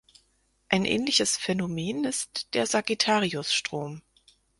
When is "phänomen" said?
1.37-2.05